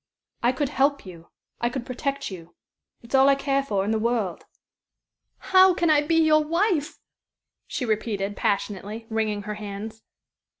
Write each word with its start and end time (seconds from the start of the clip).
I 0.41 0.51
could 0.51 0.69
help 0.69 1.05
you. 1.05 1.27
I 1.59 1.69
could 1.69 1.85
protect 1.85 2.31
you. 2.31 2.55
It's 3.03 3.13
all 3.13 3.29
I 3.29 3.35
care 3.35 3.61
for 3.61 3.85
in 3.85 3.91
the 3.91 3.99
world." 3.99 4.45
"How 5.37 5.75
can 5.75 5.91
I 5.91 6.01
be 6.01 6.15
your 6.15 6.43
wife?" 6.43 6.97
she 7.67 7.85
repeated, 7.85 8.35
passionately, 8.35 9.05
wringing 9.11 9.43
her 9.43 9.53
hands. 9.61 10.01